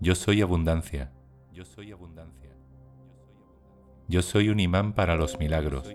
[0.00, 1.10] Yo soy abundancia.
[1.52, 2.50] Yo soy abundancia.
[4.08, 5.90] Yo soy un imán para los milagros.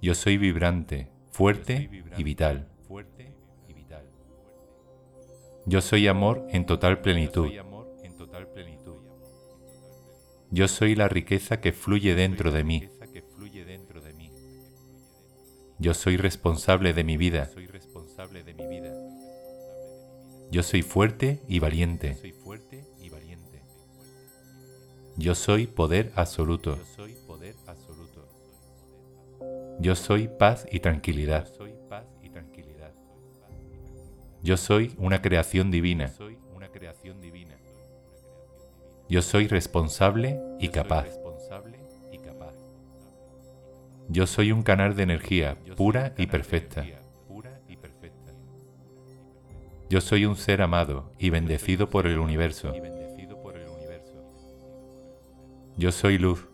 [0.00, 2.68] Yo soy vibrante, fuerte y vital.
[5.66, 7.50] Yo soy amor en total plenitud.
[10.50, 12.88] Yo soy la riqueza que fluye dentro de mí.
[15.78, 17.50] Yo soy responsable de mi vida.
[20.50, 22.16] Yo soy fuerte y valiente.
[25.16, 26.78] Yo soy poder absoluto.
[29.78, 31.48] Yo soy paz y tranquilidad.
[34.42, 36.12] Yo soy una creación divina.
[39.08, 41.06] Yo soy responsable y capaz.
[44.08, 46.84] Yo soy un canal de energía pura y perfecta.
[49.90, 52.72] Yo soy un ser amado y bendecido por el universo.
[55.76, 56.46] Yo soy luz.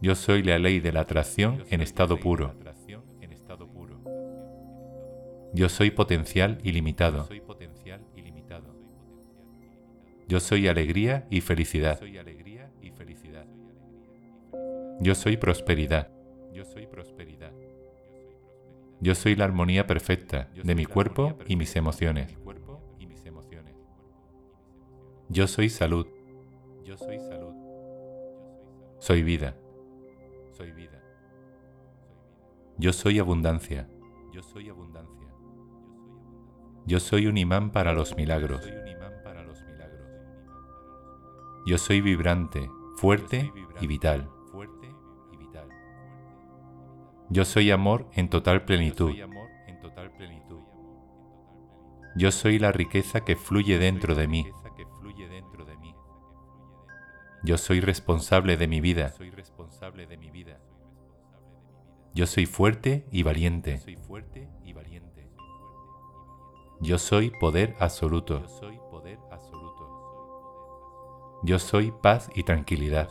[0.00, 2.54] Yo soy la ley de la atracción en estado puro.
[5.52, 7.28] Yo soy potencial ilimitado.
[10.28, 12.00] Yo soy alegría y felicidad.
[15.00, 16.08] Yo soy prosperidad.
[19.00, 22.36] Yo soy la armonía perfecta de mi cuerpo y mis emociones.
[25.28, 26.06] Yo soy salud.
[28.98, 29.54] Soy vida.
[32.78, 33.88] Yo soy abundancia.
[36.86, 38.68] Yo soy un imán para los milagros.
[41.66, 44.30] Yo soy vibrante, fuerte y vital.
[47.30, 49.14] Yo soy amor en total plenitud.
[52.16, 54.46] Yo soy la riqueza que fluye dentro de mí.
[57.44, 59.12] Yo soy responsable de mi vida.
[62.14, 63.82] Yo soy fuerte y valiente.
[66.80, 68.42] Yo soy poder absoluto.
[71.42, 73.10] Yo soy paz y tranquilidad.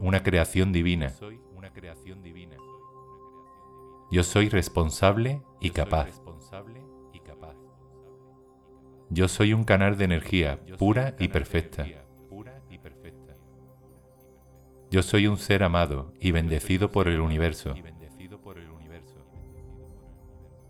[0.00, 1.14] Una creación divina.
[4.10, 6.08] Yo soy responsable y capaz.
[9.08, 11.86] Yo soy un canal de energía pura y perfecta.
[14.90, 17.72] Yo soy un ser amado y bendecido por el universo.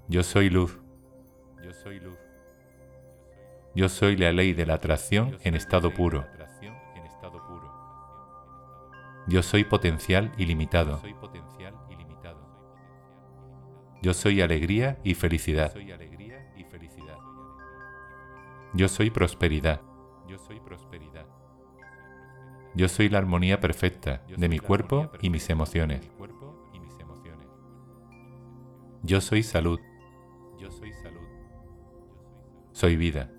[0.06, 0.78] Yo soy luz.
[3.74, 6.26] Yo soy la ley de la atracción en estado puro.
[9.28, 11.00] Yo soy potencial ilimitado.
[14.02, 15.74] Yo soy alegría y felicidad.
[18.74, 19.80] Yo soy prosperidad.
[22.74, 26.08] Yo soy la armonía perfecta de mi cuerpo y mis emociones.
[29.02, 29.80] Yo soy salud.
[32.72, 33.30] Soy vida.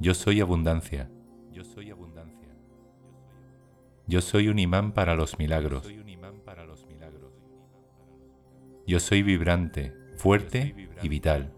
[0.00, 1.10] Yo soy abundancia.
[4.06, 5.90] Yo soy un imán para los milagros.
[8.86, 11.54] Yo soy vibrante, fuerte y vital.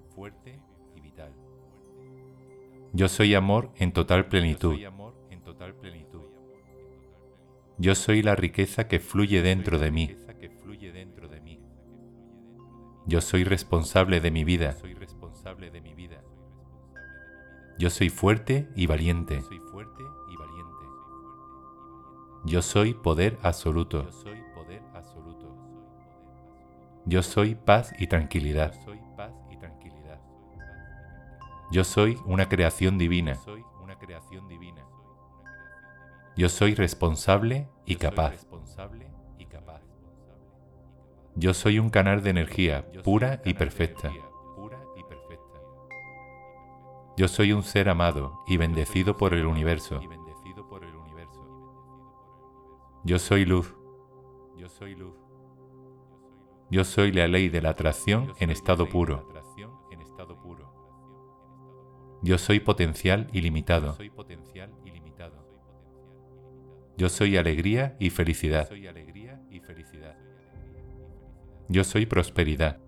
[2.92, 4.78] Yo soy amor en total plenitud.
[7.78, 10.16] Yo soy la riqueza que fluye dentro de mí.
[13.06, 14.76] Yo soy responsable de mi vida.
[17.78, 19.42] Yo soy fuerte y valiente.
[22.46, 24.06] Yo soy poder absoluto.
[27.04, 28.72] Yo soy paz y tranquilidad.
[31.72, 33.36] Yo soy una creación divina.
[36.36, 38.46] Yo soy responsable y capaz.
[41.34, 44.12] Yo soy un canal de energía pura y perfecta.
[47.16, 50.00] Yo soy un ser amado y bendecido por el universo.
[53.06, 53.72] Yo soy luz.
[56.72, 59.28] Yo soy la ley de la atracción en estado puro.
[62.22, 63.96] Yo soy potencial ilimitado.
[66.96, 68.68] Yo soy alegría y felicidad.
[71.68, 72.80] Yo soy prosperidad.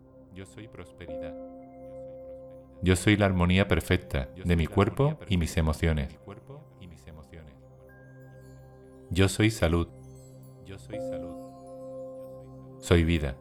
[2.82, 6.19] Yo soy la armonía perfecta de mi cuerpo y mis emociones.
[9.11, 9.98] Yo soy salud.
[12.81, 13.37] Soy vida.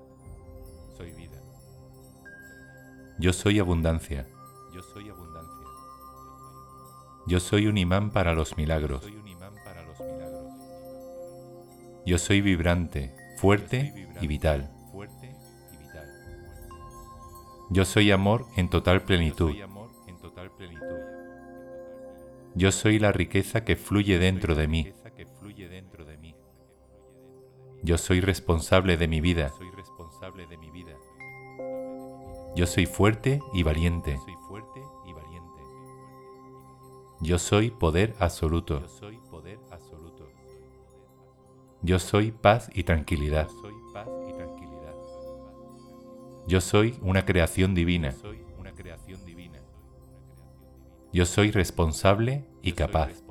[0.97, 1.41] Soy vida.
[3.19, 4.27] Yo soy abundancia.
[4.73, 5.67] Yo soy abundancia.
[7.27, 9.07] Yo soy un imán para los milagros.
[12.05, 14.71] Yo soy vibrante, fuerte y vital.
[17.69, 19.53] Yo soy amor en total plenitud.
[22.55, 24.93] Yo soy la riqueza que fluye dentro de mí.
[27.83, 29.53] Yo soy responsable de mi vida.
[32.55, 34.19] Yo soy fuerte y valiente.
[37.21, 38.81] Yo soy poder absoluto.
[41.81, 43.47] Yo soy paz y tranquilidad.
[46.47, 48.15] Yo soy una creación divina.
[51.13, 53.26] Yo soy responsable y capaz.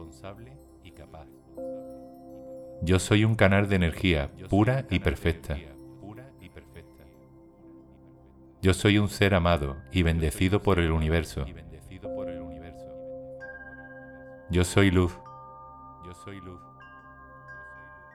[2.83, 5.57] Yo soy un canal de energía pura y perfecta.
[8.63, 11.47] Yo soy un ser amado y bendecido por el universo.
[14.51, 15.19] Yo soy luz.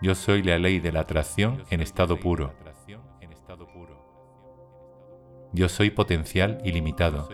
[0.02, 2.54] Yo soy la ley de la atracción en estado puro.
[5.54, 7.30] Yo soy potencial ilimitado.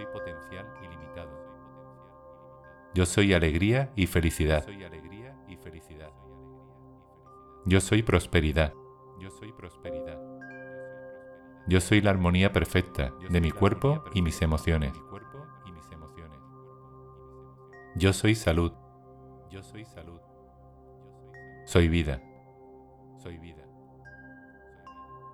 [2.94, 4.66] Yo soy alegría y felicidad.
[7.68, 8.74] Yo soy prosperidad.
[11.68, 14.94] Yo soy la armonía perfecta de mi cuerpo y mis emociones.
[17.98, 18.72] Yo soy salud.
[21.66, 22.22] Soy vida.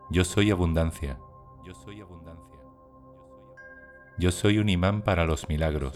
[0.10, 1.20] Yo soy abundancia.
[4.18, 5.94] Yo soy un imán para los milagros.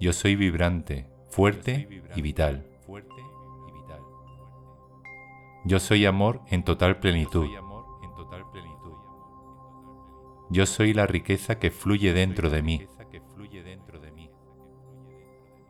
[0.00, 2.75] Yo soy vibrante, fuerte y vital.
[5.66, 7.48] Yo soy amor en total plenitud.
[10.48, 12.86] Yo soy la riqueza que fluye dentro de mí.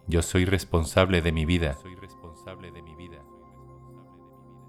[0.06, 1.78] Yo soy responsable de mi vida.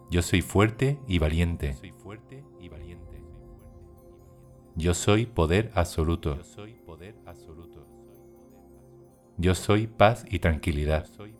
[0.09, 1.75] Yo soy fuerte y valiente.
[4.75, 6.39] Yo soy poder absoluto.
[9.35, 11.05] Yo soy paz y tranquilidad.
[11.05, 11.36] Yo soy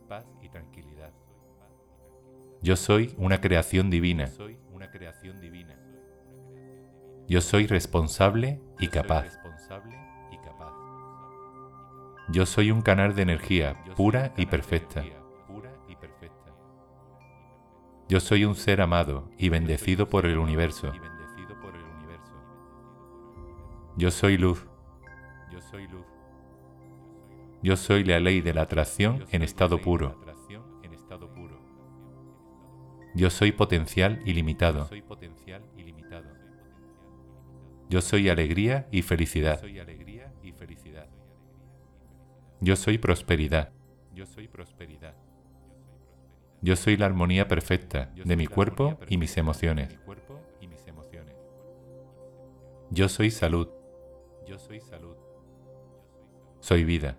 [3.18, 4.30] una creación divina.
[7.28, 9.40] Yo soy responsable y capaz.
[12.30, 15.04] Yo soy un canal de energía pura y perfecta.
[18.10, 20.92] Yo soy un ser amado y bendecido por el universo.
[23.96, 24.66] Yo soy luz.
[27.64, 30.27] Yo soy la ley de la atracción en estado puro.
[33.18, 34.88] Yo soy potencial ilimitado.
[37.90, 39.60] Yo soy alegría y felicidad.
[42.62, 43.72] Yo soy prosperidad.
[46.62, 49.98] Yo soy la armonía perfecta de mi cuerpo y mis emociones.
[52.92, 53.68] Yo soy salud.
[56.60, 57.18] Soy vida.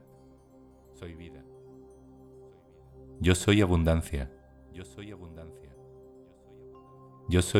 [3.20, 4.30] Yo soy abundancia.
[4.72, 5.10] Yo soy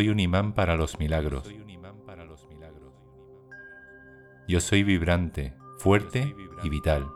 [0.09, 1.45] un imán para los milagros.
[4.49, 7.07] Yo soy vibrante, fuerte y vital.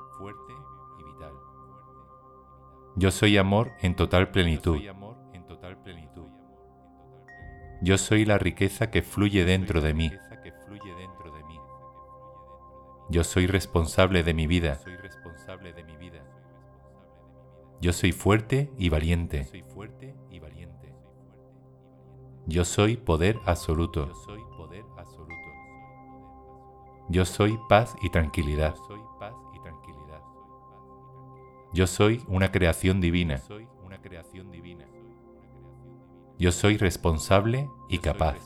[2.95, 4.79] Yo soy amor en total plenitud.
[7.81, 10.13] Yo soy la riqueza que fluye dentro de mí.
[13.09, 14.79] Yo soy responsable de mi vida.
[17.81, 19.49] Yo soy fuerte y valiente.
[22.47, 24.11] Yo soy poder absoluto.
[27.09, 28.75] Yo soy paz y tranquilidad.
[31.73, 33.41] Yo soy una creación divina.
[36.39, 38.37] Yo soy responsable y capaz.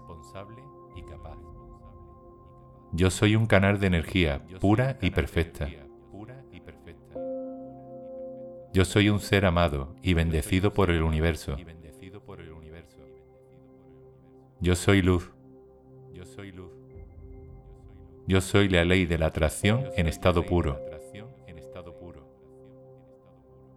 [2.93, 5.69] Yo soy un canal de energía pura y perfecta.
[8.73, 11.57] Yo soy un ser amado y bendecido por el universo.
[14.67, 15.31] Yo soy luz.
[18.27, 20.85] Yo soy la ley de la atracción en estado puro.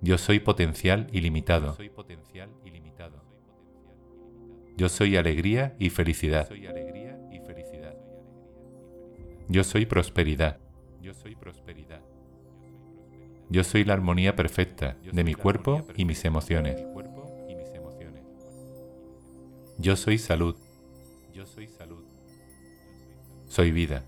[0.01, 1.77] Yo soy potencial ilimitado.
[4.77, 6.49] Yo soy alegría y felicidad.
[9.47, 10.57] Yo soy prosperidad.
[13.47, 16.83] Yo soy la armonía perfecta de mi cuerpo y mis emociones.
[19.77, 20.55] Yo soy salud.
[21.39, 22.03] Yo soy salud.
[23.47, 24.03] Soy vida.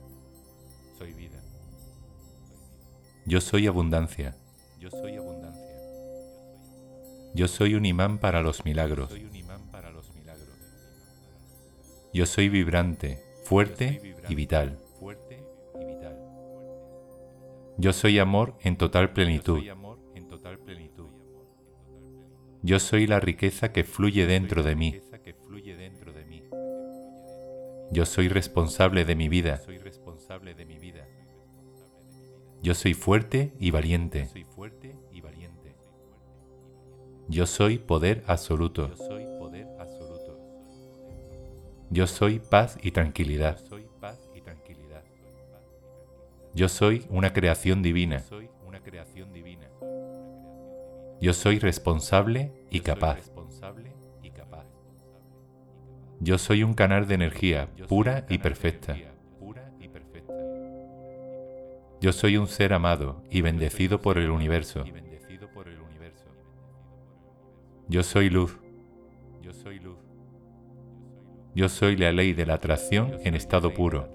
[0.97, 1.41] Soy vida.
[3.25, 4.35] Yo soy abundancia.
[4.81, 5.79] Yo soy abundancia.
[7.33, 9.15] Yo soy un imán para los milagros.
[12.13, 14.77] Yo soy vibrante, fuerte y vital.
[17.77, 19.63] Yo soy amor en total plenitud.
[22.61, 25.01] Yo soy la riqueza que fluye dentro de mí.
[27.91, 29.61] Yo soy responsable de mi vida.
[32.61, 34.29] Yo soy fuerte y valiente.
[37.27, 38.89] Yo soy poder absoluto.
[41.89, 43.59] Yo soy paz y tranquilidad.
[46.53, 48.23] Yo soy una creación divina.
[51.19, 53.19] Yo soy responsable y capaz.
[56.23, 58.95] Yo soy un canal de energía pura y perfecta.
[61.99, 64.83] Yo soy un ser amado y bendecido por el universo.
[67.87, 68.55] Yo soy luz.
[71.55, 74.07] Yo soy la ley de la atracción en estado puro.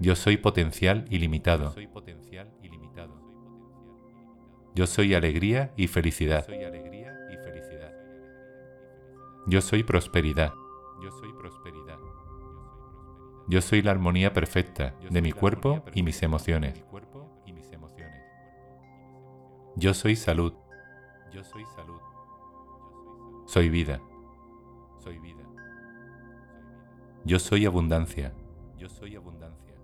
[0.00, 1.72] Yo soy potencial ilimitado.
[4.74, 6.48] Yo soy alegría y felicidad.
[9.46, 10.54] Yo soy prosperidad.
[11.02, 11.98] Yo soy prosperidad.
[13.46, 16.82] Yo soy la armonía perfecta de mi cuerpo y mis emociones.
[19.76, 20.54] Yo soy salud.
[21.32, 22.00] Yo soy salud.
[23.46, 24.00] Soy vida.
[24.98, 25.42] Soy vida.
[27.24, 28.32] Yo soy abundancia.
[28.78, 29.74] Yo soy abundancia.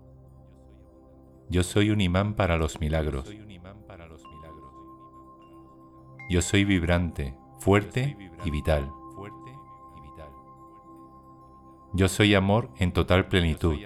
[1.49, 3.29] Yo soy un imán para los milagros.
[6.29, 8.89] Yo soy vibrante, fuerte y vital.
[11.93, 13.77] Yo soy amor en total plenitud.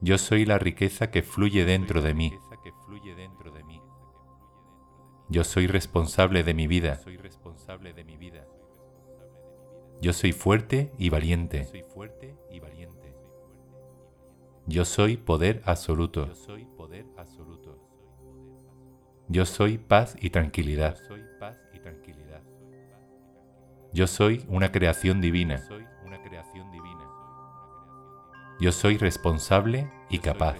[0.00, 2.32] Yo soy la riqueza que fluye dentro de mí.
[5.30, 7.00] Yo soy responsable de mi vida.
[10.02, 11.68] Yo soy fuerte y valiente.
[14.66, 16.28] Yo soy poder absoluto.
[19.28, 20.98] Yo soy paz y tranquilidad.
[24.48, 25.64] Una creación divina.
[28.58, 30.58] Yo soy responsable y capaz.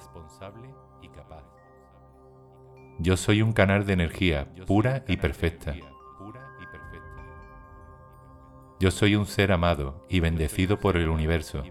[3.00, 5.74] Yo soy un canal de energía pura y perfecta.
[8.78, 11.64] Yo soy un ser amado y bendecido por el universo.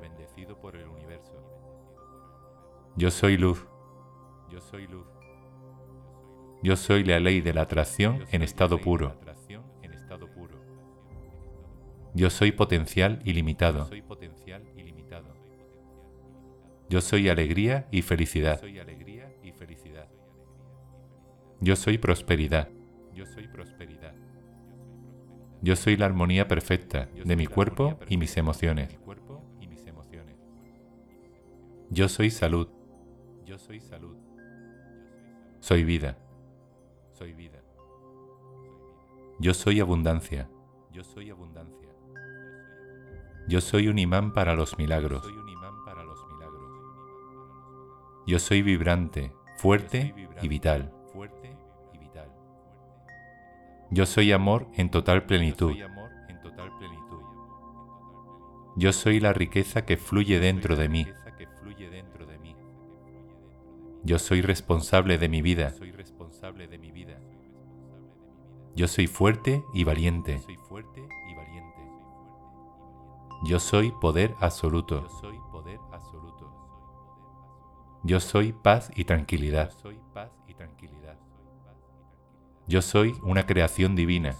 [2.98, 3.65] Yo soy luz.
[6.62, 9.15] Yo soy la ley de la atracción en estado puro.
[12.13, 13.89] Yo soy potencial ilimitado.
[16.89, 18.62] Yo soy alegría y felicidad.
[21.60, 22.70] Yo soy prosperidad.
[25.62, 29.00] Yo soy la armonía perfecta de mi cuerpo y mis emociones.
[31.89, 32.67] Yo soy salud.
[35.62, 36.17] Soy vida.
[39.39, 40.50] Yo soy abundancia.
[40.91, 41.29] Yo soy
[43.88, 45.23] un imán para los milagros.
[48.25, 50.93] Yo soy vibrante, fuerte y vital.
[53.91, 55.75] Yo soy amor en total plenitud.
[58.75, 61.05] Yo soy la riqueza que fluye dentro de mí.
[64.03, 65.73] Yo soy responsable de mi vida.
[68.75, 70.41] Yo soy fuerte y valiente.
[73.43, 75.05] Yo soy poder absoluto.
[78.03, 79.71] Yo soy paz y tranquilidad.
[82.67, 84.33] Yo soy una creación divina.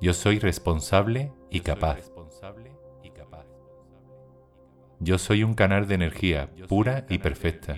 [0.00, 2.10] Yo soy responsable y capaz.
[4.98, 7.76] Yo soy un canal de energía pura y perfecta.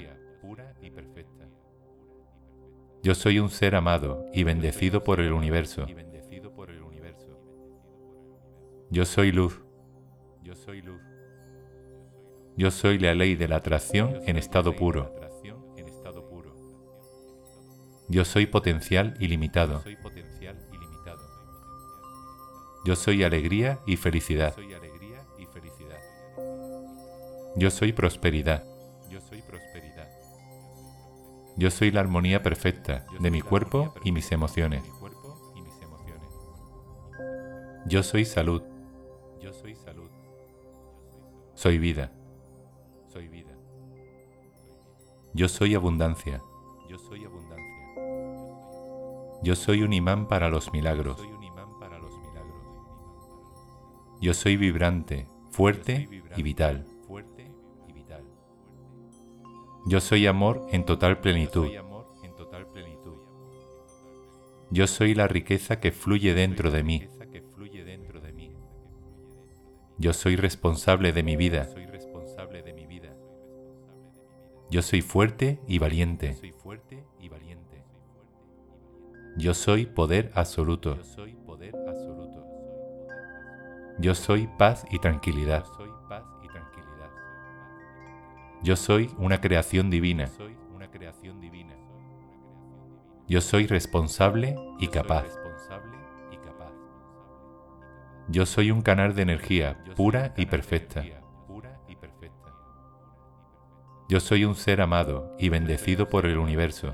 [3.03, 5.87] Yo soy un ser amado y bendecido por el universo.
[8.93, 9.59] Yo soy luz.
[10.43, 11.01] Yo soy luz.
[12.59, 15.11] Yo soy la ley de la atracción en estado puro.
[18.11, 19.83] Yo soy potencial ilimitado.
[22.85, 24.55] Yo soy alegría y felicidad.
[27.57, 28.63] Yo soy prosperidad.
[31.57, 34.83] Yo soy la armonía perfecta de mi cuerpo y mis emociones.
[37.87, 38.72] Yo soy salud.
[41.63, 42.11] Soy vida.
[43.07, 43.57] Soy vida.
[45.33, 46.43] Yo soy abundancia.
[46.89, 47.67] Yo soy abundancia.
[49.45, 51.23] Yo soy un imán para los milagros.
[54.21, 56.85] Yo soy vibrante, fuerte y vital.
[59.87, 61.71] Yo soy amor en total plenitud.
[64.73, 67.09] Yo soy la riqueza que fluye dentro de mí.
[70.03, 71.69] Yo soy responsable de mi vida.
[74.69, 76.35] Yo soy fuerte y valiente.
[79.37, 80.99] Yo soy poder absoluto.
[84.01, 85.65] Yo soy paz y tranquilidad.
[88.65, 90.29] Yo soy una creación divina.
[93.29, 95.27] Yo soy responsable y capaz.
[98.33, 101.05] Yo soy un canal de energía pura y perfecta.
[104.09, 106.93] Yo soy un ser amado y bendecido por el universo.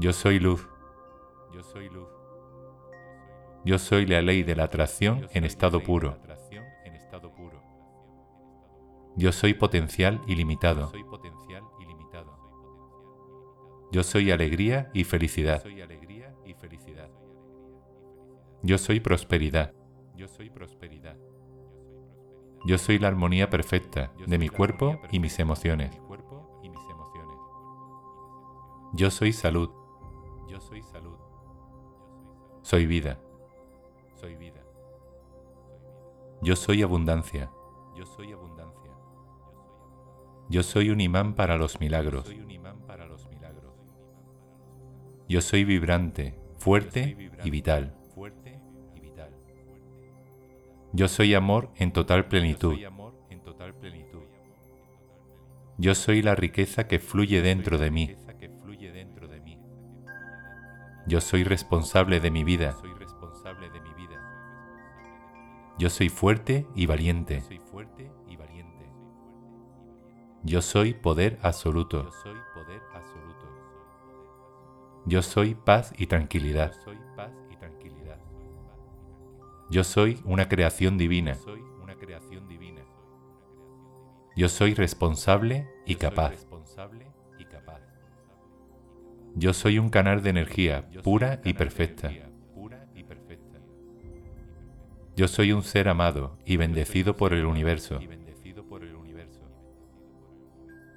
[0.00, 0.68] Yo soy luz.
[3.64, 6.18] Yo soy la ley de la atracción en estado puro.
[9.16, 10.90] Yo soy potencial ilimitado.
[13.92, 15.62] Yo soy alegría y felicidad.
[18.64, 19.74] Yo soy prosperidad.
[22.64, 25.94] Yo soy la armonía perfecta de mi cuerpo y mis emociones.
[28.94, 29.68] Yo soy salud.
[32.62, 33.18] Soy vida.
[36.40, 37.50] Yo soy abundancia.
[40.48, 42.34] Yo soy un imán para los milagros.
[45.28, 47.94] Yo soy vibrante, fuerte y vital.
[50.96, 52.78] Yo soy amor en total plenitud.
[55.76, 58.14] Yo soy la riqueza que fluye dentro de mí.
[61.08, 62.76] Yo soy responsable de mi vida.
[65.78, 67.42] Yo soy fuerte y valiente.
[70.44, 72.08] Yo soy poder absoluto.
[75.06, 76.72] Yo soy paz y tranquilidad.
[79.74, 81.36] Yo soy una creación divina.
[84.36, 86.46] Yo soy responsable y capaz.
[89.34, 92.12] Yo soy un canal de energía pura y perfecta.
[95.16, 97.98] Yo soy un ser amado y bendecido por el universo.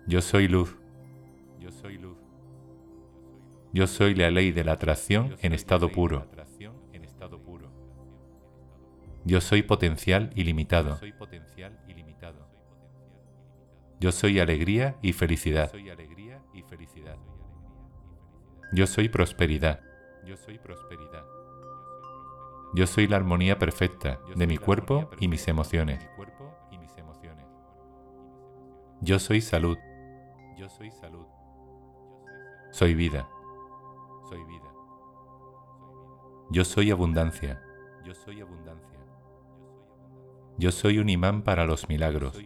[0.05, 0.77] Yo soy luz.
[1.59, 2.17] Yo soy luz.
[3.73, 6.27] Yo soy la ley de la atracción en estado puro.
[9.27, 10.97] Yo soy potencial ilimitado.
[13.99, 15.69] Yo soy alegría y felicidad.
[18.71, 19.81] Yo soy prosperidad.
[22.73, 26.07] Yo soy la armonía perfecta de mi cuerpo y mis emociones.
[29.01, 29.77] Yo soy salud.
[30.57, 31.25] Yo soy salud.
[32.71, 33.27] Soy vida.
[34.29, 34.71] Soy vida.
[36.49, 37.61] Yo soy abundancia.
[38.05, 38.86] Yo soy abundancia.
[40.57, 42.37] Yo soy un imán para los milagros.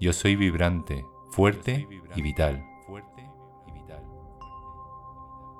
[0.00, 2.64] Yo soy vibrante, fuerte y vital.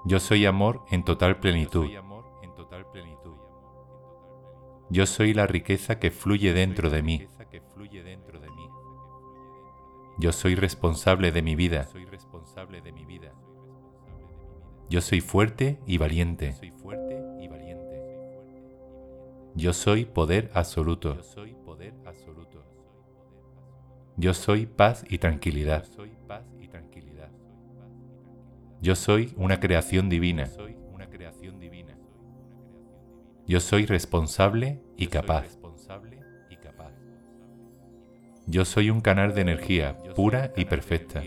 [0.06, 1.86] Yo soy amor en total plenitud.
[4.88, 7.28] Yo soy la riqueza que fluye dentro de mí.
[10.18, 11.88] Yo soy responsable de mi vida.
[14.88, 16.54] Yo soy fuerte y valiente.
[19.54, 21.16] Yo soy poder absoluto.
[24.16, 25.84] Yo soy paz y tranquilidad.
[28.80, 30.50] Yo soy una creación divina.
[33.46, 35.58] Yo soy responsable y capaz.
[38.46, 41.22] Yo soy un canal de energía pura y perfecta.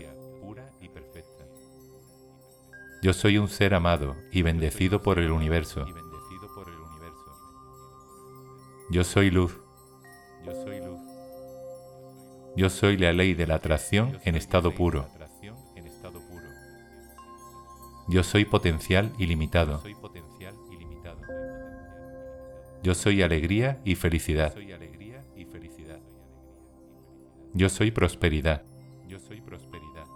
[3.02, 5.84] Yo soy un ser amado y bendecido por el universo.
[8.94, 9.58] Yo soy luz.
[12.54, 15.08] Yo soy la ley de la atracción en estado puro.
[18.06, 19.82] Yo soy potencial ilimitado.
[22.84, 24.54] Yo soy alegría y felicidad.
[27.52, 28.62] Yo soy prosperidad.
[29.08, 30.06] Yo soy prosperidad.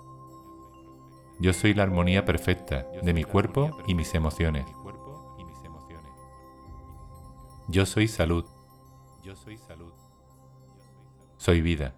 [1.40, 4.66] Yo soy la armonía perfecta de mi cuerpo y mis emociones.
[7.66, 8.44] Yo soy salud.
[9.22, 9.92] Yo soy salud.
[11.36, 11.94] Soy vida.